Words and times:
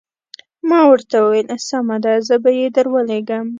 ما 0.69 0.81
ورته 0.91 1.15
وویل 1.19 1.47
سمه 1.69 1.97
ده 2.03 2.13
زه 2.27 2.35
به 2.43 2.49
یې 2.59 2.67
درولېږم. 2.75 3.45